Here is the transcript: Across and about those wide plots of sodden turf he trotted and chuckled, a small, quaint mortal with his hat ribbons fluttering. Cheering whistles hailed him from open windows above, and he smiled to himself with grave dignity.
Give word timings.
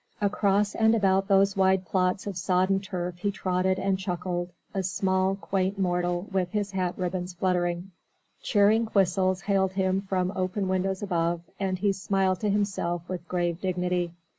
Across 0.19 0.73
and 0.73 0.95
about 0.95 1.27
those 1.27 1.55
wide 1.55 1.85
plots 1.85 2.25
of 2.25 2.35
sodden 2.35 2.79
turf 2.79 3.19
he 3.19 3.29
trotted 3.29 3.77
and 3.77 3.99
chuckled, 3.99 4.49
a 4.73 4.81
small, 4.81 5.35
quaint 5.35 5.77
mortal 5.77 6.25
with 6.31 6.49
his 6.49 6.71
hat 6.71 6.95
ribbons 6.97 7.35
fluttering. 7.35 7.91
Cheering 8.41 8.85
whistles 8.93 9.41
hailed 9.41 9.73
him 9.73 10.01
from 10.01 10.33
open 10.35 10.67
windows 10.67 11.03
above, 11.03 11.41
and 11.59 11.77
he 11.77 11.93
smiled 11.93 12.39
to 12.39 12.49
himself 12.49 13.07
with 13.07 13.27
grave 13.27 13.61
dignity. 13.61 14.15